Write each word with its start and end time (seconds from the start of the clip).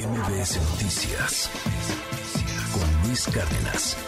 MBS 0.00 0.56
Noticias 0.70 1.50
con 2.72 3.06
Luis 3.06 3.26
Cárdenas. 3.26 3.98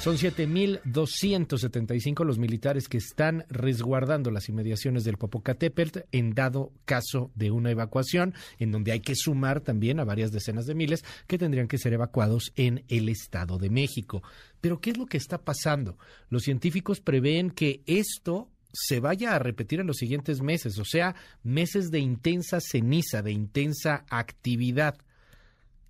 Son 0.00 0.16
7.275 0.16 2.24
los 2.24 2.40
militares 2.40 2.88
que 2.88 2.98
están 2.98 3.44
resguardando 3.48 4.32
las 4.32 4.48
inmediaciones 4.48 5.04
del 5.04 5.18
Popocatépetl 5.18 6.00
en 6.10 6.34
dado 6.34 6.72
caso 6.84 7.30
de 7.36 7.52
una 7.52 7.70
evacuación, 7.70 8.34
en 8.58 8.72
donde 8.72 8.90
hay 8.90 8.98
que 8.98 9.14
sumar 9.14 9.60
también 9.60 10.00
a 10.00 10.04
varias 10.04 10.32
decenas 10.32 10.66
de 10.66 10.74
miles 10.74 11.04
que 11.28 11.38
tendrían 11.38 11.68
que 11.68 11.78
ser 11.78 11.92
evacuados 11.92 12.52
en 12.56 12.84
el 12.88 13.08
Estado 13.08 13.58
de 13.58 13.70
México. 13.70 14.24
Pero 14.60 14.80
¿qué 14.80 14.90
es 14.90 14.98
lo 14.98 15.06
que 15.06 15.18
está 15.18 15.38
pasando? 15.38 15.96
Los 16.28 16.42
científicos 16.42 17.00
prevén 17.00 17.52
que 17.52 17.84
esto 17.86 18.48
se 18.72 19.00
vaya 19.00 19.34
a 19.34 19.38
repetir 19.38 19.80
en 19.80 19.86
los 19.86 19.96
siguientes 19.96 20.40
meses, 20.42 20.78
o 20.78 20.84
sea, 20.84 21.14
meses 21.42 21.90
de 21.90 22.00
intensa 22.00 22.58
ceniza, 22.60 23.22
de 23.22 23.32
intensa 23.32 24.04
actividad. 24.10 24.96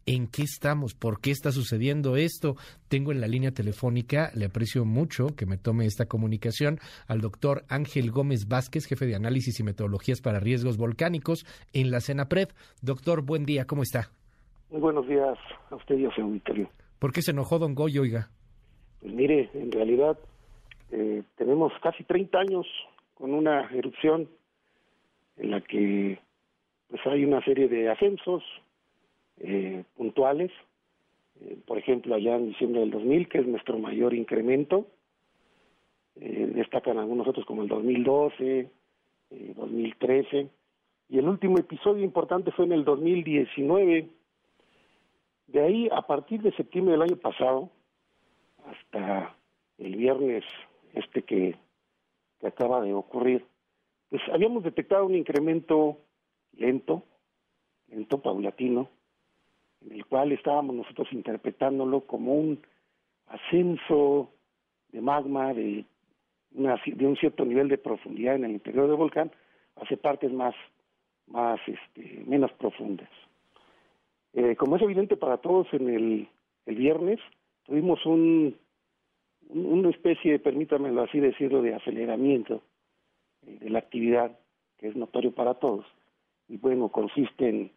¿En 0.05 0.27
qué 0.27 0.43
estamos? 0.43 0.95
¿Por 0.95 1.21
qué 1.21 1.31
está 1.31 1.53
sucediendo 1.53 2.17
esto? 2.17 2.57
Tengo 2.89 3.13
en 3.13 3.21
la 3.21 3.29
línea 3.29 3.53
telefónica, 3.53 4.33
le 4.35 4.47
aprecio 4.47 4.85
mucho 4.85 5.29
que 5.37 5.47
me 5.47 5.59
tome 5.59 5.87
esta 5.87 6.07
comunicación, 6.07 6.81
al 7.07 7.21
doctor 7.21 7.65
Ángel 7.69 8.11
Gómez 8.11 8.49
Vázquez, 8.49 8.87
jefe 8.87 9.07
de 9.07 9.15
análisis 9.15 9.61
y 9.61 9.63
metodologías 9.63 10.21
para 10.21 10.41
riesgos 10.41 10.77
volcánicos 10.77 11.47
en 11.73 11.93
la 11.93 12.01
CENAPRED. 12.01 12.49
Doctor, 12.81 13.23
buen 13.23 13.45
día, 13.45 13.65
¿cómo 13.65 13.83
está? 13.83 14.11
Muy 14.71 14.81
buenos 14.81 15.07
días 15.07 15.39
a 15.71 15.77
usted 15.77 15.97
y 15.99 16.07
a 16.07 16.15
su 16.15 16.23
auditorio. 16.23 16.69
¿Por 16.99 17.13
qué 17.13 17.23
se 17.23 17.31
enojó 17.31 17.61
don 17.61 17.77
Goyo, 17.77 18.03
oiga? 18.03 18.31
Pues 19.01 19.13
mire, 19.13 19.51
en 19.55 19.71
realidad 19.71 20.19
eh, 20.93 21.23
tenemos 21.37 21.73
casi 21.83 22.05
30 22.05 22.39
años 22.39 22.67
con 23.15 23.35
una 23.35 23.69
erupción 23.73 24.29
en 25.37 25.51
la 25.51 25.61
que 25.61 26.19
pues 26.89 27.01
hay 27.07 27.25
una 27.25 27.43
serie 27.43 27.69
de 27.69 27.89
ascensos, 27.89 28.45
eh, 29.39 29.85
puntuales. 29.97 30.51
Eh, 31.41 31.57
por 31.67 31.79
ejemplo, 31.79 32.15
allá 32.15 32.37
en 32.37 32.49
diciembre 32.49 32.81
del 32.81 32.91
2000, 32.91 33.29
que 33.29 33.39
es 33.39 33.47
nuestro 33.47 33.79
mayor 33.79 34.13
incremento. 34.13 34.87
Eh, 36.17 36.53
destacan 36.55 36.99
algunos 36.99 37.27
otros 37.27 37.47
como 37.47 37.63
el 37.63 37.69
2012, 37.69 38.69
2013. 39.57 40.49
Y 41.09 41.19
el 41.19 41.27
último 41.27 41.59
episodio 41.59 42.05
importante 42.05 42.53
fue 42.53 42.67
en 42.67 42.73
el 42.73 42.85
2019. 42.85 44.09
De 45.47 45.61
ahí, 45.61 45.89
a 45.91 46.03
partir 46.03 46.43
de 46.43 46.53
septiembre 46.53 46.93
del 46.93 47.03
año 47.03 47.17
pasado, 47.17 47.71
hasta 48.67 49.35
el 49.79 49.97
viernes 49.97 50.45
este 50.93 51.23
que, 51.23 51.57
que 52.41 52.47
acaba 52.47 52.81
de 52.81 52.93
ocurrir, 52.93 53.47
pues 54.11 54.23
habíamos 54.33 54.63
detectado 54.63 55.07
un 55.07 55.15
incremento 55.15 55.99
lento, 56.53 57.03
lento, 57.89 58.21
paulatino, 58.21 58.89
en 59.81 59.93
el 59.93 60.07
cual 60.07 60.33
estábamos 60.33 60.77
nosotros 60.77 61.09
interpretándolo 61.13 62.03
como 62.03 62.35
un 62.35 62.61
ascenso 63.27 64.31
de 64.89 65.01
magma 65.01 65.55
de, 65.55 65.85
de 66.51 67.07
un 67.07 67.17
cierto 67.17 67.45
nivel 67.45 67.69
de 67.69 67.79
profundidad 67.79 68.35
en 68.35 68.45
el 68.45 68.53
interior 68.53 68.87
del 68.87 68.97
volcán 68.97 69.33
hacia 69.77 69.97
partes 69.97 70.31
más, 70.33 70.55
más 71.27 71.59
este, 71.67 72.23
menos 72.27 72.53
profundas. 72.53 73.09
Eh, 74.35 74.57
como 74.57 74.77
es 74.77 74.83
evidente 74.83 75.17
para 75.17 75.39
todos, 75.39 75.67
en 75.73 75.89
el, 75.89 76.29
el 76.67 76.75
viernes 76.75 77.19
tuvimos 77.65 78.05
un, 78.07 78.57
una 79.55 79.91
especie, 79.91 80.39
permítanmelo 80.39 81.03
así 81.03 81.21
decirlo, 81.21 81.63
de 81.63 81.75
aceleramiento 81.75 82.63
eh, 83.47 83.59
de 83.61 83.71
la 83.71 83.79
actividad, 83.79 84.39
que 84.79 84.89
es 84.89 84.97
notorio 84.97 85.33
para 85.33 85.55
todos. 85.55 85.87
Y 86.49 86.57
bueno, 86.57 86.89
consiste 86.89 87.49
en 87.49 87.71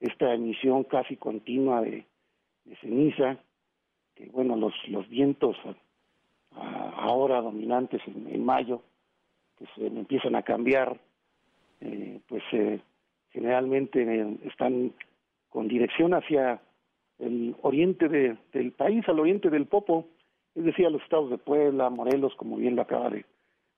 esta 0.00 0.34
emisión 0.34 0.84
casi 0.84 1.16
continua 1.16 1.80
de, 1.82 2.04
ceniza, 2.80 3.38
que 4.14 4.26
bueno, 4.26 4.56
los, 4.56 4.72
los 4.88 5.08
vientos 5.08 5.56
ahora 6.56 7.40
dominantes 7.40 8.00
en, 8.06 8.44
mayo, 8.44 8.82
que 9.58 9.66
se 9.74 9.86
empiezan 9.86 10.34
a 10.36 10.42
cambiar, 10.42 10.98
eh, 11.80 12.20
pues 12.28 12.42
eh, 12.52 12.80
generalmente 13.30 14.38
están 14.44 14.92
con 15.50 15.68
dirección 15.68 16.14
hacia 16.14 16.60
el 17.18 17.54
oriente 17.62 18.08
del 18.08 18.72
país, 18.72 19.08
al 19.08 19.20
oriente 19.20 19.50
del 19.50 19.66
Popo, 19.66 20.08
es 20.54 20.64
decir, 20.64 20.86
a 20.86 20.90
los 20.90 21.02
estados 21.02 21.30
de 21.30 21.38
Puebla, 21.38 21.90
Morelos, 21.90 22.34
como 22.36 22.56
bien 22.56 22.76
lo 22.76 22.82
acaba 22.82 23.10
de 23.10 23.24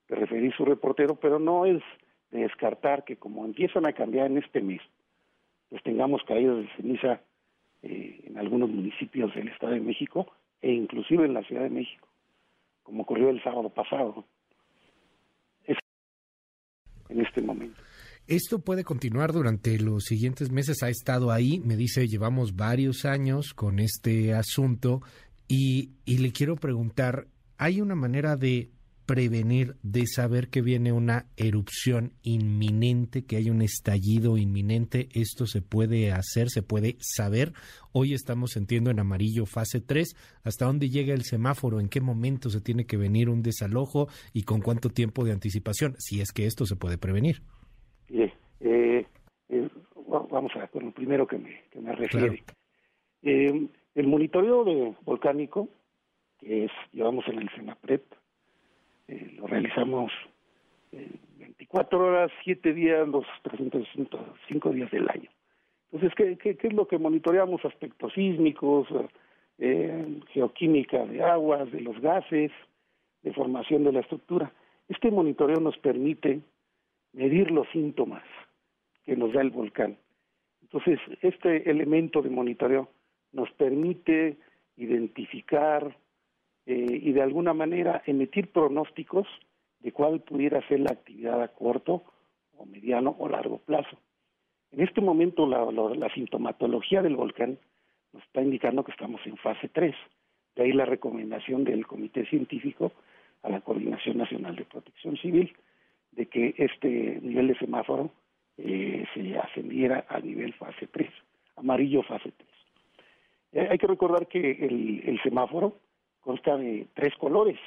referir 0.09 0.55
su 0.55 0.65
reportero, 0.65 1.17
pero 1.17 1.39
no 1.39 1.67
es 1.67 1.83
de 2.31 2.41
descartar 2.41 3.05
que 3.05 3.17
como 3.17 3.45
empiezan 3.45 3.87
a 3.87 3.93
cambiar 3.93 4.27
en 4.27 4.39
este 4.39 4.61
mes, 4.61 4.81
pues 5.69 5.83
tengamos 5.83 6.23
caídas 6.27 6.59
de 6.59 6.69
ceniza 6.77 7.21
eh, 7.83 8.21
en 8.27 8.39
algunos 8.39 8.69
municipios 8.69 9.35
del 9.35 9.49
Estado 9.49 9.73
de 9.73 9.81
México 9.81 10.27
e 10.61 10.73
inclusive 10.73 11.25
en 11.25 11.35
la 11.35 11.43
Ciudad 11.43 11.63
de 11.63 11.71
México, 11.71 12.09
como 12.83 13.03
ocurrió 13.03 13.31
el 13.31 13.43
sábado 13.43 13.71
pasado. 13.71 14.25
En 17.09 17.21
este 17.21 17.41
momento. 17.41 17.81
Esto 18.27 18.59
puede 18.59 18.83
continuar 18.83 19.33
durante 19.33 19.79
los 19.79 20.03
siguientes 20.03 20.51
meses. 20.51 20.83
Ha 20.83 20.89
estado 20.89 21.31
ahí, 21.31 21.61
me 21.61 21.77
dice, 21.77 22.09
llevamos 22.09 22.57
varios 22.57 23.05
años 23.05 23.55
con 23.55 23.79
este 23.79 24.35
asunto 24.35 25.03
y, 25.49 25.91
y 26.05 26.19
le 26.19 26.33
quiero 26.33 26.57
preguntar, 26.57 27.27
¿hay 27.59 27.81
una 27.81 27.95
manera 27.95 28.37
de 28.37 28.71
prevenir 29.07 29.77
de 29.83 30.05
saber 30.07 30.49
que 30.49 30.61
viene 30.61 30.93
una 30.93 31.27
erupción 31.37 32.13
inminente, 32.23 33.25
que 33.25 33.37
hay 33.37 33.51
un 33.51 33.63
estallido 33.63 34.37
inminente? 34.37 35.09
¿Esto 35.15 35.47
se 35.47 35.63
puede 35.63 36.13
hacer, 36.13 36.51
se 36.51 36.63
puede 36.63 36.97
saber? 36.99 37.53
Hoy 37.93 38.13
estamos 38.13 38.53
sintiendo 38.53 38.91
en 38.91 38.99
amarillo 38.99 39.47
fase 39.47 39.81
3. 39.81 40.41
¿Hasta 40.43 40.67
dónde 40.67 40.91
llega 40.91 41.15
el 41.15 41.23
semáforo? 41.23 41.81
¿En 41.81 41.89
qué 41.89 42.01
momento 42.01 42.51
se 42.51 42.61
tiene 42.61 42.85
que 42.85 42.97
venir 42.97 43.31
un 43.31 43.43
desalojo? 43.43 44.09
¿Y 44.33 44.43
con 44.43 44.61
cuánto 44.61 44.91
tiempo 44.91 45.25
de 45.25 45.33
anticipación? 45.33 45.95
Si 45.99 46.21
es 46.21 46.33
que 46.33 46.47
esto 46.47 46.67
se 46.67 46.77
puede 46.77 46.99
prevenir. 46.99 47.43
Eh, 48.09 48.33
eh, 48.61 49.69
vamos 50.31 50.53
a 50.57 50.59
ver 50.59 50.71
con 50.71 50.85
lo 50.87 50.93
primero 50.93 51.27
que 51.27 51.39
me, 51.39 51.63
que 51.71 51.81
me 51.81 51.95
refiere. 51.95 52.43
Eh, 53.23 53.69
el 53.97 54.07
monitoreo 54.07 54.63
de 54.65 54.95
volcánico, 55.05 55.69
que 56.39 56.67
es 56.67 56.71
llevamos 56.93 57.27
en 57.29 57.39
el 57.41 57.51
CENAPRED, 57.51 58.03
eh, 59.09 59.35
lo 59.37 59.47
realizamos 59.47 60.13
24 61.39 61.99
horas, 61.99 62.31
7 62.45 62.73
días, 62.73 63.09
los 63.09 63.25
305 63.43 64.71
días 64.71 64.91
del 64.91 65.09
año. 65.09 65.31
Entonces, 65.91 66.15
¿qué, 66.17 66.37
qué, 66.57 66.67
es 66.67 66.73
lo 66.73 66.87
que 66.87 66.99
monitoreamos? 66.99 67.65
Aspectos 67.65 68.13
sísmicos, 68.13 68.89
eh, 69.59 70.21
geoquímica 70.33 71.05
de 71.07 71.23
aguas, 71.23 71.71
de 71.73 71.81
los 71.81 71.99
gases, 72.01 72.53
de 73.23 73.33
formación 73.33 73.85
de 73.85 73.93
la 73.93 74.01
estructura. 74.01 74.53
Este 74.89 75.11
monitoreo 75.11 75.59
nos 75.61 75.79
permite 75.79 76.41
medir 77.13 77.51
los 77.51 77.69
síntomas 77.71 78.23
que 79.05 79.17
nos 79.17 79.33
da 79.33 79.41
el 79.41 79.51
volcán. 79.51 79.97
Entonces, 80.63 80.99
este 81.23 81.71
elemento 81.71 82.21
de 82.23 82.31
monitoreo 82.31 82.91
nos 83.37 83.51
permite 83.53 84.39
identificar, 84.77 85.95
eh, 86.65 87.01
y 87.03 87.13
de 87.13 87.23
alguna 87.23 87.55
manera 87.55 88.03
emitir 88.07 88.51
pronósticos 88.51 89.29
de 89.81 89.93
cuál 89.93 90.21
pudiera 90.21 90.67
ser 90.67 90.81
la 90.81 90.91
actividad 90.91 91.41
a 91.43 91.49
corto 91.49 92.03
o 92.57 92.65
mediano 92.65 93.15
o 93.19 93.29
largo 93.29 93.59
plazo. 93.59 93.97
En 94.73 94.81
este 94.81 95.01
momento 95.01 95.47
la, 95.47 96.09
sintomatología 96.15 97.03
del 97.03 97.15
volcán 97.15 97.59
nos 98.13 98.23
está 98.25 98.43
indicando 98.43 98.83
que 98.83 98.91
estamos 98.91 99.21
en 99.27 99.37
fase 99.37 99.69
3. 99.69 99.95
De 100.57 100.65
ahí 100.65 100.73
la 100.73 100.87
recomendación 100.87 101.63
del 101.63 101.87
Comité 101.87 102.25
Científico 102.27 102.93
a 103.43 103.51
la 103.51 103.61
Coordinación 103.61 104.17
Nacional 104.17 104.57
de 104.57 104.65
Protección 104.65 105.17
Civil 105.19 105.55
de 106.13 106.27
que 106.27 106.55
este 106.57 107.21
nivel 107.21 107.49
de 107.49 107.59
semáforo 107.59 108.11
eh, 108.57 109.05
se 109.13 109.39
ascendiera 109.39 110.07
a 110.09 110.19
nivel 110.19 110.55
fase 110.55 110.87
3, 110.87 111.11
amarillo 111.57 112.03
fase 112.03 112.33
3. 112.33 112.56
Eh, 113.53 113.69
hay 113.71 113.79
que 113.79 113.87
recordar 113.87 114.27
que 114.27 114.51
el, 114.53 115.03
el 115.07 115.23
semáforo 115.23 115.79
consta 116.21 116.57
de 116.57 116.89
tres 116.95 117.15
colores, 117.17 117.59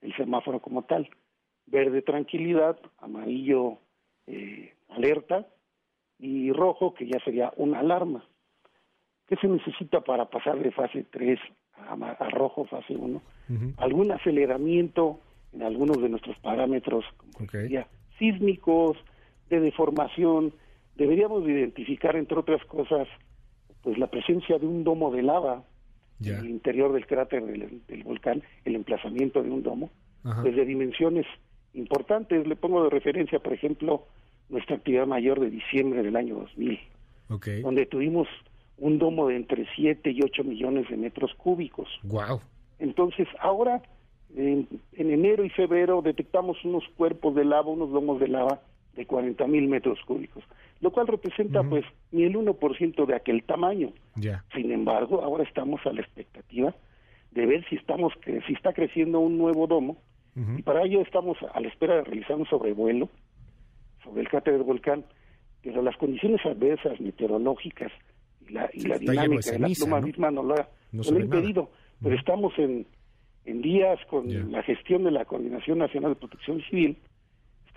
el 0.00 0.14
semáforo 0.16 0.60
como 0.60 0.82
tal, 0.82 1.08
verde 1.66 2.02
tranquilidad, 2.02 2.78
amarillo 2.98 3.78
eh, 4.26 4.74
alerta 4.88 5.46
y 6.18 6.52
rojo 6.52 6.94
que 6.94 7.06
ya 7.06 7.18
sería 7.24 7.52
una 7.56 7.80
alarma. 7.80 8.24
¿Qué 9.26 9.36
se 9.36 9.46
necesita 9.46 10.00
para 10.00 10.26
pasar 10.26 10.58
de 10.58 10.72
fase 10.72 11.04
3 11.10 11.38
a, 11.76 12.28
rojo, 12.30 12.64
fase 12.64 12.94
1? 12.96 13.22
Algún 13.76 14.10
aceleramiento 14.10 15.20
en 15.52 15.62
algunos 15.62 16.00
de 16.02 16.08
nuestros 16.08 16.38
parámetros, 16.38 17.04
como 17.16 17.46
sísmicos, 18.18 18.96
de 19.48 19.60
deformación. 19.60 20.52
Deberíamos 20.96 21.46
identificar, 21.46 22.16
entre 22.16 22.38
otras 22.38 22.64
cosas, 22.64 23.06
pues 23.82 23.98
la 23.98 24.08
presencia 24.08 24.58
de 24.58 24.66
un 24.66 24.84
domo 24.84 25.10
de 25.10 25.22
lava 25.22 25.64
en 26.20 26.34
el 26.34 26.50
interior 26.50 26.92
del 26.92 27.06
cráter 27.06 27.44
del, 27.44 28.02
volcán, 28.04 28.42
el 28.64 28.74
emplazamiento 28.74 29.42
de 29.42 29.50
un 29.50 29.62
domo, 29.62 29.90
pues 30.22 30.56
de 30.56 30.64
dimensiones 30.64 31.26
importantes. 31.74 32.46
Le 32.46 32.56
pongo 32.56 32.84
de 32.84 32.90
referencia, 32.90 33.38
por 33.38 33.52
ejemplo, 33.52 34.06
nuestra 34.48 34.76
actividad 34.76 35.06
mayor 35.06 35.40
de 35.40 35.50
diciembre 35.50 36.02
del 36.02 36.16
año 36.16 36.36
2000, 36.36 36.78
donde 37.62 37.86
tuvimos 37.86 38.26
un 38.78 38.98
domo 38.98 39.28
de 39.28 39.36
entre 39.36 39.66
7 39.74 40.10
y 40.10 40.22
8 40.22 40.44
millones 40.44 40.88
de 40.88 40.96
metros 40.96 41.34
cúbicos. 41.34 41.88
Wow. 42.04 42.40
Entonces, 42.78 43.26
ahora, 43.40 43.82
en, 44.36 44.68
enero 44.92 45.44
y 45.44 45.50
febrero, 45.50 46.00
detectamos 46.02 46.64
unos 46.64 46.84
cuerpos 46.96 47.34
de 47.34 47.44
lava, 47.44 47.68
unos 47.68 47.90
domos 47.90 48.20
de 48.20 48.28
lava 48.28 48.60
de 48.98 49.06
40 49.06 49.46
mil 49.46 49.68
metros 49.68 50.00
cúbicos, 50.04 50.42
lo 50.80 50.90
cual 50.90 51.06
representa, 51.06 51.62
pues, 51.62 51.84
ni 52.10 52.24
el 52.24 52.34
1% 52.34 53.06
de 53.06 53.14
aquel 53.14 53.44
tamaño. 53.44 53.92
Ya. 54.16 54.44
Sin 54.52 54.72
embargo, 54.72 55.22
ahora 55.22 55.44
estamos 55.44 55.80
a 55.86 55.92
la 55.92 56.00
expectativa 56.00 56.74
de 57.30 57.46
ver 57.46 57.64
si 57.68 57.76
estamos 57.76 58.12
si 58.24 58.52
está 58.52 58.72
creciendo 58.72 59.20
un 59.20 59.38
nuevo 59.38 59.66
domo. 59.68 59.96
Y 60.56 60.62
para 60.62 60.84
ello 60.84 61.00
estamos 61.00 61.36
a 61.52 61.60
la 61.60 61.66
espera 61.66 61.96
de 61.96 62.04
realizar 62.04 62.36
un 62.36 62.46
sobrevuelo 62.46 63.08
sobre 64.04 64.20
el 64.20 64.28
cráter 64.28 64.54
del 64.54 64.62
volcán, 64.62 65.04
pero 65.62 65.82
las 65.82 65.96
condiciones 65.96 66.44
adversas 66.46 67.00
meteorológicas 67.00 67.90
y 68.46 68.52
la, 68.52 68.70
y 68.72 68.82
la 68.82 68.98
dinámica 68.98 69.50
de, 69.50 69.58
la 69.58 69.68
pluma 69.68 70.00
misma 70.00 70.30
no 70.30 70.44
lo 70.44 70.54
ha, 70.54 70.68
impedido, 70.92 71.70
pero 72.00 72.14
estamos 72.14 72.56
en, 72.56 72.86
en 73.46 73.62
días 73.62 73.98
con 74.08 74.52
la 74.52 74.62
gestión 74.62 75.02
de 75.02 75.10
la 75.10 75.24
Coordinación 75.24 75.78
Nacional 75.78 76.12
de 76.12 76.20
Protección 76.20 76.62
Civil, 76.70 76.98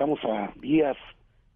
estamos 0.01 0.19
a 0.25 0.51
días 0.59 0.98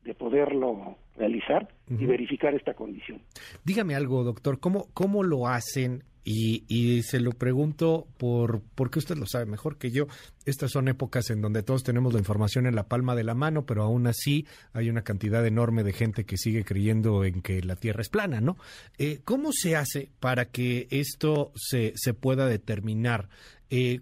de 0.03 0.13
poderlo 0.13 0.99
realizar 1.17 1.67
y 1.89 2.05
verificar 2.05 2.53
esta 2.53 2.75
condición. 2.75 3.19
Dígame 3.63 3.95
algo, 3.95 4.23
doctor, 4.23 4.59
¿cómo, 4.59 4.85
cómo 4.93 5.23
lo 5.23 5.47
hacen 5.47 6.03
y, 6.23 7.03
se 7.03 7.19
lo 7.19 7.31
pregunto 7.31 8.07
por 8.17 8.61
porque 8.73 8.97
usted 8.97 9.15
lo 9.15 9.27
sabe 9.27 9.45
mejor 9.45 9.77
que 9.77 9.91
yo. 9.91 10.07
Estas 10.45 10.71
son 10.71 10.87
épocas 10.87 11.29
en 11.29 11.41
donde 11.41 11.61
todos 11.61 11.83
tenemos 11.83 12.13
la 12.13 12.19
información 12.19 12.65
en 12.65 12.75
la 12.75 12.87
palma 12.87 13.15
de 13.15 13.23
la 13.23 13.35
mano, 13.35 13.65
pero 13.65 13.83
aún 13.83 14.07
así 14.07 14.47
hay 14.73 14.89
una 14.89 15.03
cantidad 15.03 15.45
enorme 15.45 15.83
de 15.83 15.93
gente 15.93 16.25
que 16.25 16.37
sigue 16.37 16.63
creyendo 16.63 17.23
en 17.25 17.41
que 17.41 17.61
la 17.61 17.75
Tierra 17.75 18.01
es 18.01 18.09
plana, 18.09 18.41
¿no? 18.41 18.57
Eh, 18.97 19.21
¿Cómo 19.23 19.51
se 19.51 19.75
hace 19.75 20.09
para 20.19 20.45
que 20.45 20.87
esto 20.89 21.51
se, 21.55 21.93
se 21.95 22.13
pueda 22.15 22.47
determinar? 22.47 23.29
Eh, 23.69 24.01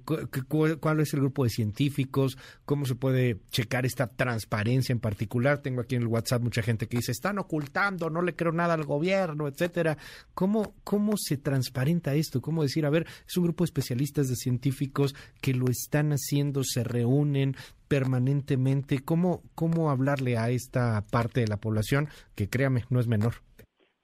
cuál 0.80 1.00
es 1.00 1.13
el 1.13 1.21
grupo 1.21 1.44
de 1.45 1.50
científicos, 1.50 2.38
cómo 2.65 2.86
se 2.86 2.95
puede 2.95 3.38
checar 3.50 3.86
esta 3.86 4.07
transparencia 4.07 4.92
en 4.92 5.00
particular. 5.00 5.62
Tengo 5.62 5.81
aquí 5.81 5.95
en 5.95 6.01
el 6.01 6.07
WhatsApp 6.07 6.44
mucha 6.44 6.62
gente 6.62 6.88
que 6.88 6.98
dice, 6.98 7.12
están 7.12 7.39
ocultando, 7.39 8.10
no 8.10 8.21
le 8.21 8.36
creo 8.36 8.51
nada 8.51 8.74
al 8.74 8.83
gobierno, 8.83 9.48
etcétera. 9.48 9.98
¿Cómo, 10.33 10.75
cómo 10.83 11.13
se 11.18 11.38
transparenta 11.38 12.13
esto? 12.15 12.42
¿Cómo 12.42 12.63
decir, 12.63 12.86
a 12.86 12.89
ver, 12.89 13.06
es 13.25 13.38
un 13.38 13.45
grupo 13.45 13.63
de 13.63 13.68
especialistas, 13.68 14.30
de 14.30 14.36
científicos 14.36 15.15
que 15.42 15.54
lo 15.54 15.68
están 15.69 16.12
haciendo, 16.12 16.63
se 16.63 16.83
reúnen 16.83 17.56
permanentemente? 17.88 19.00
¿Cómo, 19.00 19.44
cómo 19.56 19.89
hablarle 19.89 20.38
a 20.38 20.50
esta 20.50 21.06
parte 21.09 21.42
de 21.42 21.48
la 21.48 21.57
población 21.57 22.09
que, 22.36 22.50
créame, 22.50 22.83
no 22.89 23.00
es 23.00 23.07
menor? 23.07 23.36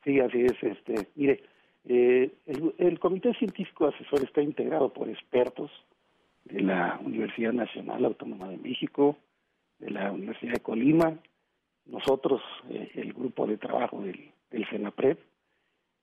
Sí, 0.04 0.20
así 0.20 0.42
es. 0.42 0.54
Este, 0.62 1.10
mire, 1.16 1.44
eh, 1.86 2.31
el, 2.78 3.00
Comité 3.00 3.34
Científico 3.36 3.88
Asesor 3.88 4.24
está 4.24 4.42
integrado 4.42 4.92
por 4.92 5.10
expertos 5.10 5.72
de 6.46 6.62
la 6.62 7.00
Universidad 7.04 7.54
Nacional 7.54 8.06
Autónoma 8.06 8.50
de 8.50 8.58
México, 8.58 9.18
de 9.80 9.92
la 9.92 10.12
Universidad 10.12 10.54
de 10.54 10.60
Colima, 10.60 11.18
nosotros, 11.86 12.42
eh, 12.70 12.92
el 12.96 13.14
grupo 13.14 13.48
de 13.48 13.58
trabajo 13.58 14.02
del, 14.02 14.31
del. 14.52 15.18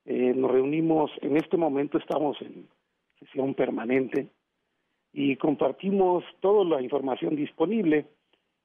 Eh, 0.06 0.32
nos 0.34 0.50
reunimos, 0.50 1.10
en 1.20 1.36
este 1.36 1.56
momento 1.56 1.98
estamos 1.98 2.40
en 2.40 2.68
sesión 3.18 3.54
permanente 3.54 4.28
y 5.12 5.36
compartimos 5.36 6.24
toda 6.40 6.64
la 6.64 6.82
información 6.82 7.36
disponible. 7.36 8.06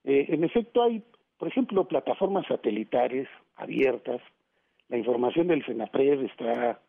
en 0.04 0.44
efecto, 0.44 0.84
hay, 0.84 1.04
por 1.38 1.48
ejemplo, 1.48 1.88
plataformas 1.88 2.46
satelitales 2.48 3.28
abiertas. 3.56 4.22
La 4.90 4.98
información 4.98 5.48
del 5.48 5.63
FENAPRED 5.63 6.24
está 6.24 6.80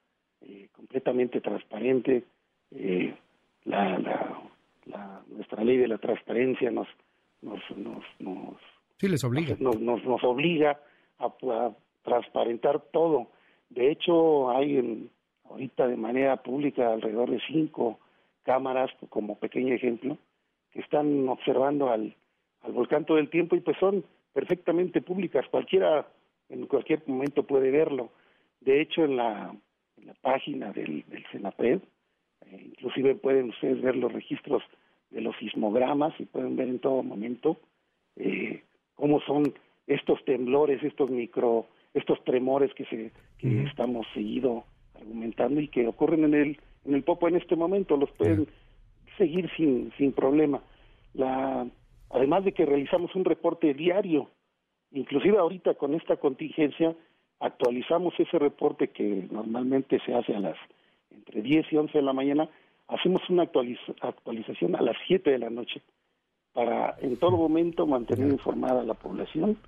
eh, 0.45 0.69
completamente 0.73 1.41
transparente. 1.41 2.25
Eh, 2.71 3.15
la, 3.65 3.99
la, 4.87 5.23
nuestra 5.29 5.63
ley 5.65 5.77
de 5.77 5.89
la 5.89 5.99
transparencia 5.99 6.71
nos 6.71 6.89
nos 7.43 7.61
nos, 7.77 8.05
nos 8.19 8.57
les 9.01 9.25
obliga 9.25 9.57
nos, 9.59 9.79
nos, 9.81 10.25
obliga 10.25 10.81
a, 11.19 11.33
transparentar 12.03 12.81
todo. 12.93 13.29
De 13.71 13.91
hecho, 13.91 14.51
hay 14.51 15.09
ahorita 15.49 15.87
de 15.87 15.97
manera 15.97 16.43
pública 16.43 16.93
alrededor 16.93 17.31
de 17.31 17.41
cinco 17.47 18.01
cámaras, 18.43 18.91
como 19.09 19.39
pequeño 19.39 19.75
ejemplo, 19.75 20.19
que 20.73 20.81
están 20.81 21.29
observando 21.29 21.91
al, 21.91 22.15
al 22.63 22.73
volcán 22.73 23.05
todo 23.05 23.19
el 23.19 23.31
tiempo 23.31 23.55
y 23.57 23.61
pues 23.61 23.77
son 23.79 24.05
perfectamente 24.33 25.01
públicas. 25.01 25.47
Cualquiera 25.51 26.07
en 26.49 26.67
cualquier 26.67 27.03
momento 27.07 27.45
puede 27.45 27.71
verlo. 27.71 28.11
De 28.61 28.81
hecho, 28.81 29.05
en 29.05 29.17
la 29.17 29.55
en 30.03 30.09
la 30.09 30.15
página 30.15 30.73
del, 30.73 31.05
del 31.09 31.25
CENAPRED. 31.33 31.81
Eh, 32.47 32.63
inclusive 32.67 33.15
pueden 33.15 33.51
ustedes 33.51 33.81
ver 33.81 33.97
los 33.97 34.13
registros 34.13 34.63
de 35.11 35.21
los 35.21 35.37
sismogramas 35.37 36.13
y 36.19 36.25
pueden 36.25 36.57
ver 36.57 36.69
en 36.69 36.79
todo 36.79 37.03
momento 37.03 37.59
eh, 38.17 38.63
cómo 38.95 39.21
son 39.21 39.55
estos 39.87 40.25
temblores, 40.25 40.83
estos 40.83 41.11
micro, 41.11 41.67
estos 41.95 42.23
tremores 42.25 42.73
que 42.75 42.85
se 42.87 43.13
que 43.39 43.65
estamos 43.65 44.07
seguido 44.15 44.65
argumentando 44.95 45.61
y 45.61 45.69
que 45.69 45.87
ocurren 45.89 46.25
en 46.25 46.35
el 46.35 46.61
en 46.85 46.95
el 46.95 47.03
Popo 47.03 47.29
en 47.29 47.37
este 47.37 47.57
momento 47.57 47.97
los 47.97 48.11
pueden 48.13 48.47
seguir 49.19 49.51
sin 49.57 49.93
sin 49.99 50.13
problema. 50.13 50.63
La 51.15 51.67
además 52.11 52.45
de 52.45 52.53
que 52.53 52.65
realizamos 52.65 53.15
un 53.15 53.25
reporte 53.25 53.75
diario, 53.75 54.31
inclusive 54.93 55.39
ahorita 55.39 55.75
con 55.75 55.95
esta 55.95 56.17
contingencia 56.17 56.95
actualizamos 57.43 58.15
ese 58.19 58.39
reporte 58.39 58.89
que 58.89 59.29
normalmente 59.31 60.01
se 60.07 60.15
hace 60.15 60.35
a 60.35 60.41
las 60.41 60.57
entre 61.11 61.43
10 61.43 61.73
y 61.73 61.77
11 61.77 61.99
de 61.99 62.05
la 62.05 62.13
mañana, 62.13 62.49
hacemos 62.89 63.23
una 63.29 63.43
actualización 63.43 64.77
a 64.77 64.81
las 64.81 64.97
7 65.07 65.31
de 65.31 65.39
la 65.39 65.51
noche 65.51 65.83
para 66.53 66.97
en 67.01 67.17
todo 67.19 67.33
momento 67.33 67.87
mantener 67.87 68.31
informada 68.31 68.81
a 68.81 68.85
la 68.85 68.95
población 68.95 69.59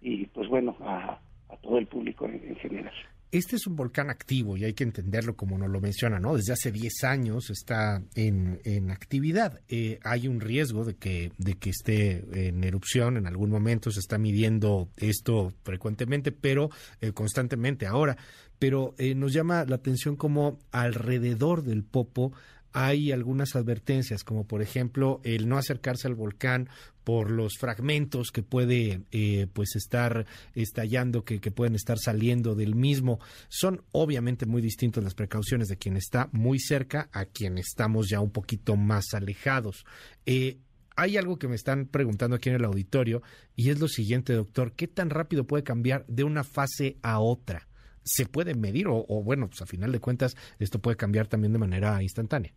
y 0.00 0.26
pues 0.26 0.48
bueno, 0.48 0.76
a, 0.80 1.18
todo 1.62 1.78
el 1.78 1.86
público 1.86 2.26
en 2.26 2.56
general. 2.56 2.92
Este 3.32 3.56
es 3.56 3.66
un 3.66 3.74
volcán 3.74 4.08
activo 4.08 4.56
y 4.56 4.64
hay 4.64 4.72
que 4.72 4.84
entenderlo 4.84 5.36
como 5.36 5.58
nos 5.58 5.68
lo 5.68 5.80
menciona, 5.80 6.20
¿no? 6.20 6.36
Desde 6.36 6.52
hace 6.52 6.70
10 6.70 7.04
años 7.04 7.50
está 7.50 8.02
en, 8.14 8.60
en 8.64 8.90
actividad. 8.90 9.60
Eh, 9.68 9.98
hay 10.04 10.28
un 10.28 10.40
riesgo 10.40 10.84
de 10.84 10.94
que, 10.94 11.32
de 11.36 11.54
que 11.54 11.70
esté 11.70 12.48
en 12.48 12.62
erupción 12.62 13.16
en 13.16 13.26
algún 13.26 13.50
momento, 13.50 13.90
se 13.90 14.00
está 14.00 14.16
midiendo 14.16 14.88
esto 14.96 15.52
frecuentemente, 15.64 16.30
pero 16.30 16.70
eh, 17.00 17.12
constantemente 17.12 17.86
ahora. 17.86 18.16
Pero 18.58 18.94
eh, 18.96 19.14
nos 19.14 19.32
llama 19.32 19.64
la 19.66 19.76
atención 19.76 20.16
como 20.16 20.58
alrededor 20.70 21.62
del 21.62 21.82
Popo 21.82 22.32
hay 22.78 23.10
algunas 23.10 23.56
advertencias, 23.56 24.22
como 24.22 24.46
por 24.46 24.60
ejemplo 24.60 25.22
el 25.24 25.48
no 25.48 25.56
acercarse 25.56 26.08
al 26.08 26.14
volcán 26.14 26.68
por 27.04 27.30
los 27.30 27.56
fragmentos 27.56 28.30
que 28.30 28.42
puede 28.42 29.00
eh, 29.12 29.46
pues 29.50 29.76
estar 29.76 30.26
estallando, 30.54 31.24
que, 31.24 31.38
pueden 31.50 31.74
estar 31.74 31.96
saliendo 31.98 32.54
del 32.54 32.74
mismo. 32.74 33.18
Son 33.48 33.82
obviamente 33.92 34.44
muy 34.44 34.60
distintas 34.60 35.02
las 35.02 35.14
precauciones 35.14 35.68
de 35.68 35.78
quien 35.78 35.96
está 35.96 36.28
muy 36.32 36.58
cerca 36.58 37.08
a 37.12 37.24
quien 37.24 37.56
estamos 37.56 38.10
ya 38.10 38.20
un 38.20 38.30
poquito 38.30 38.76
más 38.76 39.14
alejados. 39.14 39.86
Eh, 40.26 40.58
hay 40.96 41.16
algo 41.16 41.38
que 41.38 41.48
me 41.48 41.56
están 41.56 41.86
preguntando 41.86 42.36
aquí 42.36 42.50
en 42.50 42.56
el 42.56 42.64
auditorio 42.66 43.22
y 43.54 43.70
es 43.70 43.80
lo 43.80 43.88
siguiente, 43.88 44.34
doctor, 44.34 44.74
¿qué 44.74 44.86
tan 44.86 45.08
rápido 45.08 45.46
puede 45.46 45.64
cambiar 45.64 46.04
de 46.08 46.24
una 46.24 46.44
fase 46.44 46.98
a 47.00 47.20
otra? 47.20 47.68
Se 48.06 48.24
puede 48.26 48.54
medir 48.54 48.86
o, 48.88 49.04
bueno, 49.22 49.48
pues 49.48 49.60
a 49.62 49.66
final 49.66 49.90
de 49.90 50.00
cuentas 50.00 50.36
esto 50.60 50.78
puede 50.78 50.96
cambiar 50.96 51.26
también 51.26 51.52
de 51.52 51.58
manera 51.58 52.00
instantánea. 52.02 52.52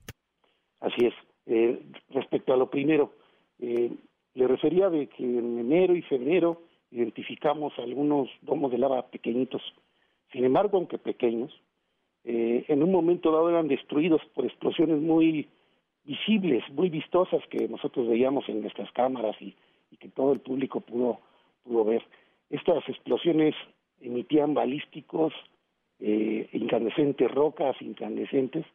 Así 0.79 1.07
es. 1.07 1.13
Eh, 1.47 1.81
respecto 2.11 2.53
a 2.53 2.57
lo 2.57 2.69
primero, 2.69 3.15
eh, 3.59 3.91
le 4.35 4.47
refería 4.47 4.89
de 4.89 5.07
que 5.07 5.23
en 5.23 5.57
enero 5.57 5.95
y 5.95 6.03
febrero 6.03 6.61
identificamos 6.91 7.73
algunos 7.79 8.29
domos 8.41 8.71
de 8.71 8.77
lava 8.77 9.07
pequeñitos. 9.09 9.61
Sin 10.31 10.45
embargo, 10.45 10.77
aunque 10.77 10.99
pequeños, 10.99 11.51
eh, 12.23 12.65
en 12.67 12.83
un 12.83 12.91
momento 12.91 13.31
dado 13.31 13.49
eran 13.49 13.67
destruidos 13.67 14.21
por 14.35 14.45
explosiones 14.45 15.01
muy 15.01 15.49
visibles, 16.03 16.63
muy 16.71 16.89
vistosas 16.89 17.41
que 17.49 17.67
nosotros 17.67 18.07
veíamos 18.07 18.47
en 18.49 18.61
nuestras 18.61 18.91
cámaras 18.91 19.35
y, 19.41 19.55
y 19.89 19.97
que 19.97 20.09
todo 20.09 20.33
el 20.33 20.39
público 20.41 20.81
pudo, 20.81 21.19
pudo 21.63 21.83
ver. 21.85 22.03
Estas 22.51 22.87
explosiones 22.87 23.55
emitían 24.01 24.53
balísticos, 24.53 25.33
eh, 25.99 26.47
incandescentes, 26.53 27.29
rocas 27.31 27.75
incandescentes, 27.81 28.65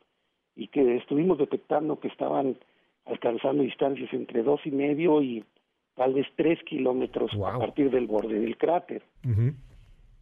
y 0.57 0.69
que 0.69 0.97
estuvimos 0.97 1.38
detectando 1.38 1.99
que 1.99 2.09
estaban 2.09 2.57
alcanzando 3.07 3.62
distancias 3.62 4.12
entre 4.12 4.43
dos 4.43 4.61
y 4.64 4.71
medio 4.71 5.21
y 5.21 5.45
tal 5.95 6.14
vez 6.14 6.26
tres 6.37 6.62
kilómetros 6.64 7.31
a 7.35 7.59
partir 7.59 7.90
del 7.90 8.07
borde 8.07 8.38
del 8.38 8.57
cráter. 8.57 9.02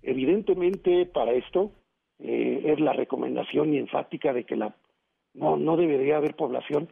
Evidentemente, 0.02 1.06
para 1.06 1.32
esto 1.32 1.70
eh, 2.18 2.62
es 2.66 2.80
la 2.80 2.92
recomendación 2.92 3.72
y 3.72 3.78
enfática 3.78 4.32
de 4.32 4.44
que 4.44 4.56
la 4.56 4.74
no 5.34 5.56
no 5.56 5.76
debería 5.76 6.18
haber 6.18 6.34
población 6.34 6.88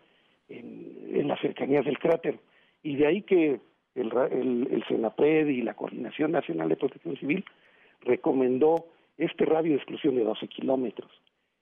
en, 0.49 1.11
en 1.14 1.29
las 1.29 1.40
cercanías 1.40 1.85
del 1.85 1.99
cráter. 1.99 2.38
Y 2.83 2.97
de 2.97 3.07
ahí 3.07 3.23
que 3.23 3.61
el, 3.95 4.12
el, 4.31 4.69
el 4.71 4.85
CENAPRED 4.88 5.49
y 5.49 5.62
la 5.62 5.75
Coordinación 5.75 6.33
Nacional 6.33 6.69
de 6.69 6.76
Protección 6.76 7.17
Civil 7.17 7.45
recomendó 8.02 8.87
este 9.19 9.45
radio 9.45 9.73
de 9.73 9.78
exclusión 9.78 10.16
de 10.16 10.25
12 10.25 10.49
kilómetros. 10.49 11.11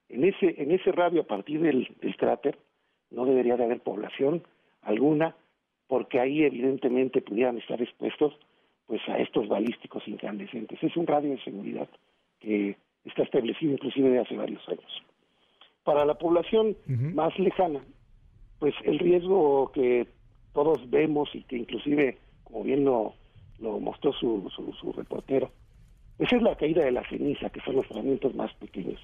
En 0.07 0.23
ese, 0.23 0.61
en 0.61 0.71
ese 0.71 0.91
radio, 0.91 1.21
a 1.21 1.27
partir 1.27 1.61
del, 1.61 1.87
del 2.01 2.15
cráter, 2.15 2.57
no 3.11 3.25
debería 3.25 3.57
de 3.57 3.65
haber 3.65 3.81
población 3.81 4.43
alguna, 4.81 5.35
porque 5.87 6.19
ahí 6.19 6.43
evidentemente 6.43 7.21
pudieran 7.21 7.57
estar 7.57 7.81
expuestos 7.81 8.33
pues 8.87 9.01
a 9.07 9.19
estos 9.19 9.47
balísticos 9.47 10.07
incandescentes. 10.07 10.81
Es 10.81 10.97
un 10.97 11.05
radio 11.05 11.31
de 11.31 11.43
seguridad 11.43 11.87
que 12.39 12.75
está 13.05 13.23
establecido 13.23 13.73
inclusive 13.73 14.09
de 14.09 14.19
hace 14.19 14.35
varios 14.35 14.67
años. 14.67 15.03
Para 15.83 16.05
la 16.05 16.15
población 16.15 16.75
más 16.87 17.37
lejana, 17.37 17.81
pues 18.59 18.73
el 18.83 18.99
riesgo 18.99 19.71
que 19.71 20.07
todos 20.53 20.89
vemos 20.89 21.29
y 21.33 21.43
que 21.43 21.57
inclusive, 21.57 22.17
como 22.43 22.63
bien 22.63 22.83
lo, 22.83 23.13
lo 23.59 23.79
mostró 23.79 24.11
su, 24.13 24.49
su, 24.79 24.91
reportero, 24.93 25.51
esa 26.19 26.35
es 26.35 26.41
la 26.41 26.55
caída 26.55 26.83
de 26.83 26.91
la 26.91 27.07
ceniza, 27.07 27.49
que 27.49 27.61
son 27.61 27.77
los 27.77 27.87
fragmentos 27.87 28.35
más 28.35 28.53
pequeños, 28.55 28.99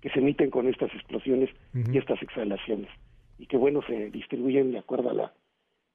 que 0.00 0.10
se 0.10 0.20
emiten 0.20 0.50
con 0.50 0.68
estas 0.68 0.94
explosiones 0.94 1.50
y 1.74 1.98
estas 1.98 2.22
exhalaciones, 2.22 2.88
y 3.38 3.46
que 3.46 3.56
bueno, 3.56 3.82
se 3.82 4.10
distribuyen 4.10 4.70
de 4.70 4.78
acuerdo 4.78 5.10
a 5.10 5.14
la, 5.14 5.32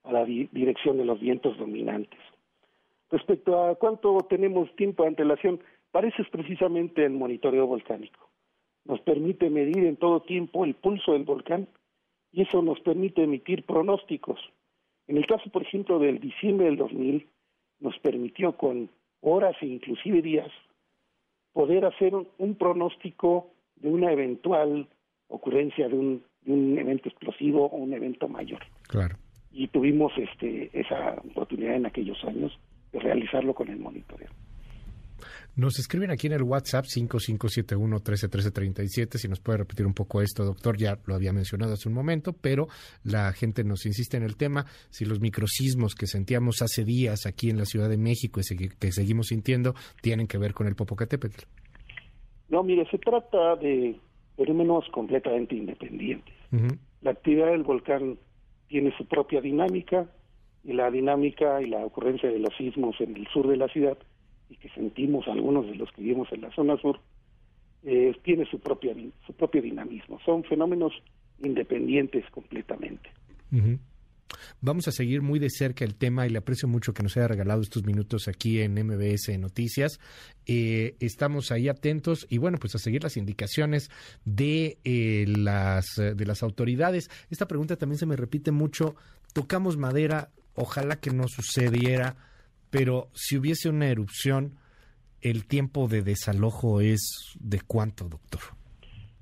a 0.04 0.12
la 0.12 0.26
dirección 0.26 0.98
de 0.98 1.06
los 1.06 1.20
vientos 1.22 1.58
dominantes. 1.58 2.20
Respecto 3.10 3.66
a 3.66 3.76
cuánto 3.76 4.18
tenemos 4.30 4.74
tiempo 4.76 5.04
de 5.04 5.10
antelación, 5.10 5.62
parece 5.92 6.24
precisamente 6.26 7.06
el 7.06 7.12
monitoreo 7.12 7.66
volcánico. 7.66 8.30
Nos 8.84 9.00
permite 9.02 9.50
medir 9.50 9.86
en 9.86 9.96
todo 9.96 10.22
tiempo 10.22 10.66
el 10.66 10.74
pulso 10.76 11.14
del 11.14 11.24
volcán 11.24 11.68
y 12.34 12.42
eso 12.42 12.62
nos 12.62 12.80
permite 12.82 13.24
emitir 13.24 13.66
pronósticos. 13.66 14.40
En 15.08 15.16
el 15.16 15.26
caso, 15.26 15.50
por 15.50 15.62
ejemplo, 15.62 16.00
del 16.00 16.20
diciembre 16.20 16.66
del 16.66 16.76
2000, 16.76 17.26
nos 17.80 17.98
permitió 18.00 18.58
con 18.58 18.90
horas 19.22 19.56
e 19.62 19.68
inclusive 19.68 20.22
días 20.22 20.52
poder 21.54 21.86
hacer 21.86 22.14
un, 22.16 22.56
pronóstico 22.56 23.52
de 23.78 23.90
una 23.90 24.12
eventual 24.12 24.88
ocurrencia 25.28 25.88
de 25.88 25.96
un, 25.96 26.24
de 26.42 26.52
un 26.52 26.78
evento 26.78 27.10
explosivo 27.10 27.66
o 27.66 27.78
un 27.78 27.94
evento 27.94 28.28
mayor. 28.28 28.60
Claro. 28.88 29.18
Y 29.52 29.68
tuvimos 29.70 30.14
este, 30.18 30.70
esa 30.74 31.16
oportunidad 31.30 31.76
en 31.76 31.88
aquellos 31.88 32.24
años 32.26 32.58
de 32.92 33.00
realizarlo 33.00 33.54
con 33.54 33.70
el 33.70 33.80
monitoreo. 33.80 34.30
Nos 35.56 35.80
escriben 35.80 36.12
aquí 36.12 36.28
en 36.28 36.34
el 36.34 36.44
WhatsApp 36.44 36.86
5571-131337, 36.86 39.18
si 39.18 39.28
nos 39.28 39.40
puede 39.40 39.58
repetir 39.60 39.86
un 39.86 39.94
poco 39.94 40.22
esto, 40.22 40.44
doctor, 40.46 40.78
ya 40.78 40.98
lo 41.06 41.16
había 41.16 41.34
mencionado 41.34 41.74
hace 41.74 41.90
un 41.90 41.96
momento, 41.96 42.34
pero 42.34 42.68
la 43.04 43.32
gente 43.34 43.64
nos 43.64 43.86
insiste 43.86 44.18
en 44.18 44.24
el 44.24 44.38
tema, 44.38 44.66
si 44.90 45.06
los 45.06 45.20
microsismos 45.20 45.96
que 45.96 46.08
sentíamos 46.08 46.62
hace 46.62 46.84
días 46.84 47.26
aquí 47.26 47.50
en 47.50 47.58
la 47.58 47.66
Ciudad 47.66 47.90
de 47.90 47.98
México 47.98 48.40
y 48.40 48.70
que 48.70 48.92
seguimos 48.92 49.28
sintiendo 49.28 49.74
tienen 50.02 50.28
que 50.28 50.38
ver 50.38 50.54
con 50.54 50.68
el 50.68 50.76
Popocatépetl. 50.76 51.44
No, 52.50 52.64
mire, 52.64 52.86
se 52.90 52.98
trata 52.98 53.56
de 53.58 54.00
fenómenos 54.36 54.86
completamente 54.92 55.56
independientes. 55.56 56.34
La 57.02 57.12
actividad 57.12 57.48
del 57.48 57.64
volcán 57.64 58.18
tiene 58.68 58.96
su 58.98 59.06
propia 59.06 59.42
dinámica, 59.42 60.08
y 60.68 60.74
la 60.74 60.92
dinámica 60.92 61.62
y 61.62 61.68
la 61.68 61.86
ocurrencia 61.86 62.30
de 62.30 62.40
los 62.40 62.54
sismos 62.58 63.00
en 63.00 63.16
el 63.16 63.26
sur 63.28 63.48
de 63.48 63.56
la 63.56 63.70
ciudad 63.70 63.98
y 64.50 64.56
que 64.58 64.70
sentimos 64.70 65.28
algunos 65.28 65.66
de 65.68 65.76
los 65.76 65.92
que 65.92 66.02
vivimos 66.02 66.32
en 66.32 66.42
la 66.42 66.52
zona 66.52 66.78
sur 66.78 67.00
eh, 67.84 68.16
tiene 68.24 68.46
su 68.46 68.60
propia 68.60 68.96
su 69.26 69.34
propio 69.34 69.62
dinamismo 69.62 70.20
son 70.26 70.44
fenómenos 70.44 70.94
independientes 71.40 72.30
completamente 72.32 73.10
Vamos 74.60 74.90
a 74.90 74.92
seguir 74.92 75.22
muy 75.22 75.40
de 75.40 75.50
cerca 75.50 75.86
el 75.86 75.96
tema 75.96 76.28
y 76.28 76.30
le 76.30 76.40
aprecio 76.40 76.68
mucho 76.68 76.94
que 76.94 77.02
nos 77.02 77.16
haya 77.16 77.30
regalado 77.30 77.62
estos 77.62 77.86
minutos 77.86 78.28
aquí 78.28 78.60
en 78.60 78.74
MBS 78.74 79.40
Noticias. 79.40 80.02
Eh, 80.46 80.96
estamos 81.00 81.52
ahí 81.52 81.70
atentos 81.70 82.28
y 82.30 82.38
bueno, 82.38 82.58
pues 82.60 82.76
a 82.76 82.78
seguir 82.78 83.04
las 83.04 83.16
indicaciones 83.16 83.90
de 84.26 84.80
eh, 84.84 85.24
las 85.28 85.96
de 85.96 86.26
las 86.26 86.44
autoridades. 86.44 87.10
Esta 87.30 87.48
pregunta 87.48 87.78
también 87.78 88.00
se 88.00 88.06
me 88.06 88.18
repite 88.18 88.52
mucho. 88.52 88.96
Tocamos 89.34 89.78
madera, 89.78 90.30
Ojalá 90.60 91.00
que 91.00 91.12
no 91.12 91.28
sucediera, 91.28 92.16
pero 92.70 93.08
si 93.14 93.38
hubiese 93.38 93.70
una 93.70 93.90
erupción, 93.90 94.56
¿el 95.22 95.48
tiempo 95.48 95.88
de 95.88 96.02
desalojo 96.02 96.82
es 96.82 97.36
de 97.40 97.60
cuánto, 97.66 98.06
doctor? 98.06 98.42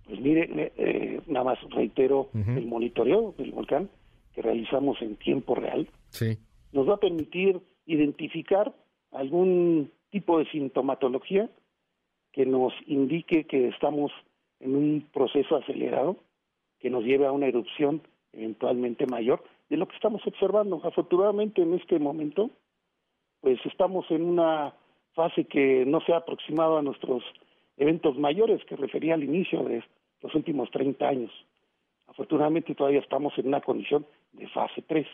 Pues 0.06 0.20
mire, 0.20 0.74
eh, 0.78 1.22
nada 1.28 1.46
más 1.46 1.58
reitero 1.72 2.30
el 2.34 2.68
monitoreo 2.68 3.34
del 3.38 3.52
volcán 3.52 3.90
que 4.34 4.42
realizamos 4.42 5.02
en 5.02 5.16
tiempo 5.16 5.56
real. 5.56 5.88
Sí. 6.10 6.38
Nos 6.72 6.88
va 6.88 6.96
a 6.96 7.00
permitir 7.00 7.60
identificar 7.86 8.74
algún 9.12 9.92
tipo 10.10 10.40
de 10.40 10.46
sintomatología 10.52 11.50
que 12.32 12.46
nos 12.46 12.74
indique 12.86 13.46
que 13.46 13.70
estamos 13.70 14.12
en 14.60 14.75
un 14.75 15.08
proceso 15.14 15.56
acelerado 15.56 16.18
que 16.80 16.90
nos 16.90 17.04
lleve 17.04 17.25
a 17.25 17.32
una 17.32 17.48
erupción 17.48 18.02
eventualmente 18.34 19.06
mayor 19.08 19.44
de 19.70 19.78
lo 19.78 19.88
que 19.88 19.96
estamos 19.96 20.22
observando. 20.28 20.82
Afortunadamente 20.84 21.62
en 21.62 21.74
este 21.74 21.98
momento, 21.98 22.52
pues 23.46 23.64
estamos 23.68 24.10
en 24.10 24.24
una 24.24 24.74
fase 25.14 25.46
que 25.46 25.86
no 25.86 26.02
se 26.02 26.14
ha 26.14 26.18
aproximado 26.18 26.80
a 26.80 26.82
nuestros 26.82 27.22
eventos 27.78 28.18
mayores 28.18 28.66
que 28.66 28.75
refería 28.75 29.14
al 29.14 29.24
inicio 29.24 29.62
de 29.66 29.84
los 30.24 30.34
últimos 30.34 30.72
30 30.72 31.08
años. 31.08 31.32
Afortunadamente 32.08 32.74
todavía 32.74 33.02
estamos 33.02 33.38
en 33.38 33.50
una 33.50 33.62
condición 33.62 34.04
de 34.34 34.48
fase 34.48 34.82
3, 34.82 35.06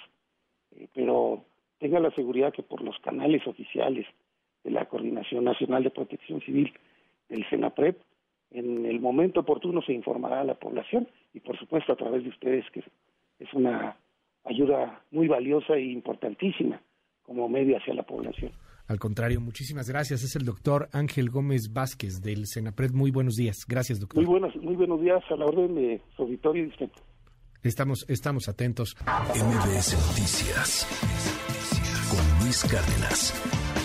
eh, 0.77 0.87
pero 0.93 1.43
tenga 1.77 1.99
la 1.99 2.09
seguridad 2.11 2.53
que 2.53 2.63
por 2.63 2.81
los 2.81 2.97
canales 2.99 3.45
oficiales 3.45 4.07
de 4.63 4.71
la 4.71 4.85
Coordinación 4.85 5.43
Nacional 5.43 5.83
de 5.83 5.89
Protección 5.89 6.39
Civil 6.39 6.71
del 7.27 7.45
CENAPREP, 7.49 8.01
en 8.51 8.85
el 8.85 9.01
momento 9.01 9.41
oportuno 9.41 9.81
se 9.81 9.91
informará 9.91 10.39
a 10.39 10.45
la 10.45 10.55
población 10.55 11.05
y 11.33 11.41
por 11.41 11.59
supuesto 11.59 11.91
a 11.91 11.97
través 11.97 12.23
de 12.23 12.29
ustedes 12.29 12.63
que 12.71 12.81
es 13.39 13.53
una 13.53 13.97
ayuda 14.45 15.01
muy 15.11 15.27
valiosa 15.27 15.75
e 15.75 15.81
importantísima 15.81 16.81
como 17.33 17.49
medio 17.49 17.77
hacia 17.77 17.93
la 17.93 18.03
población. 18.03 18.51
Al 18.87 18.99
contrario, 18.99 19.39
muchísimas 19.39 19.89
gracias. 19.89 20.23
Es 20.23 20.35
el 20.35 20.43
doctor 20.43 20.89
Ángel 20.91 21.29
Gómez 21.29 21.71
Vázquez 21.71 22.21
del 22.21 22.45
Senapred. 22.45 22.91
Muy 22.91 23.09
buenos 23.09 23.35
días. 23.35 23.65
Gracias, 23.67 23.99
doctor. 23.99 24.17
Muy 24.17 24.29
buenos, 24.29 24.55
muy 24.57 24.75
buenos 24.75 25.01
días 25.01 25.23
a 25.29 25.35
la 25.35 25.45
orden 25.45 25.75
de 25.75 26.01
su 26.15 26.23
auditorio 26.23 26.65
y 26.65 26.73
Estamos, 27.63 28.05
estamos 28.09 28.49
atentos. 28.49 28.97
MBS 29.05 29.93
Noticias 30.09 30.87
con 32.09 32.43
Luis 32.43 32.63
Cárdenas. 32.63 33.80